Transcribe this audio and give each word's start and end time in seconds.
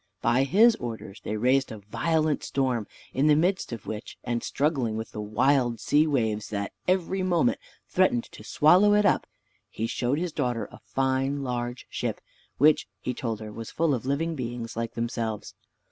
By 0.23 0.45
his 0.45 0.75
orders 0.77 1.21
they 1.23 1.37
raised 1.37 1.71
a 1.71 1.77
violent 1.77 2.43
storm, 2.43 2.87
in 3.13 3.27
the 3.27 3.35
midst 3.35 3.71
of 3.71 3.85
which, 3.85 4.17
and 4.23 4.41
struggling 4.41 4.97
with 4.97 5.11
the 5.11 5.21
wild 5.21 5.79
sea 5.79 6.07
waves 6.07 6.49
that 6.49 6.71
every 6.87 7.21
moment 7.21 7.59
threatened 7.87 8.23
to 8.31 8.43
swallow 8.43 8.95
it 8.95 9.05
up, 9.05 9.27
he 9.69 9.85
showed 9.85 10.17
his 10.17 10.31
daughter 10.31 10.65
a 10.71 10.79
fine 10.79 11.43
large 11.43 11.85
ship, 11.87 12.19
which 12.57 12.87
he 12.99 13.13
told 13.13 13.41
her 13.41 13.51
was 13.51 13.69
full 13.69 13.93
of 13.93 14.07
living 14.07 14.33
beings 14.33 14.75
like 14.75 14.95
themselves. 14.95 15.53